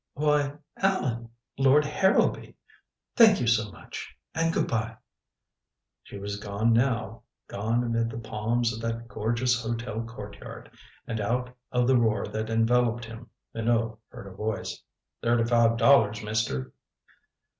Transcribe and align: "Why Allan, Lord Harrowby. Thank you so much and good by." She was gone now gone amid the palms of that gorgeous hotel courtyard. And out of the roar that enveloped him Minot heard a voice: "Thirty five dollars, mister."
"Why 0.15 0.53
Allan, 0.77 1.29
Lord 1.59 1.85
Harrowby. 1.85 2.55
Thank 3.15 3.39
you 3.39 3.45
so 3.45 3.69
much 3.71 4.15
and 4.33 4.51
good 4.51 4.67
by." 4.67 4.97
She 6.01 6.17
was 6.17 6.39
gone 6.39 6.73
now 6.73 7.21
gone 7.47 7.83
amid 7.83 8.09
the 8.09 8.17
palms 8.17 8.73
of 8.73 8.81
that 8.81 9.07
gorgeous 9.07 9.61
hotel 9.63 10.01
courtyard. 10.01 10.71
And 11.05 11.21
out 11.21 11.55
of 11.71 11.85
the 11.85 11.97
roar 11.97 12.25
that 12.25 12.49
enveloped 12.49 13.05
him 13.05 13.29
Minot 13.53 13.99
heard 14.09 14.25
a 14.25 14.35
voice: 14.35 14.81
"Thirty 15.21 15.43
five 15.45 15.77
dollars, 15.77 16.23
mister." 16.23 16.73